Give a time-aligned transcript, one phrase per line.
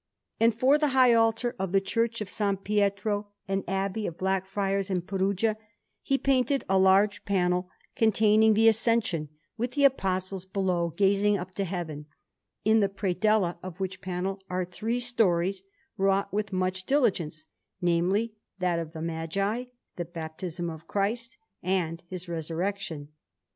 [0.39, 2.55] And for the high altar of the Church of S.
[2.63, 5.57] Pietro, an abbey of Black Friars in Perugia,
[6.01, 9.29] he painted a large panel containing the Ascension,
[9.59, 12.07] with the Apostles below gazing up to Heaven;
[12.65, 15.61] in the predella of which panel are three stories,
[15.97, 17.45] wrought with much diligence
[17.79, 19.65] namely, that of the Magi,
[19.97, 23.09] the Baptism of Christ, and His Resurrection.